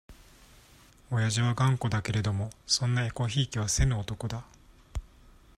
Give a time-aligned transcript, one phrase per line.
[1.11, 4.43] おやじは頑固だけれども、そんなえこひいきはせぬ男だ。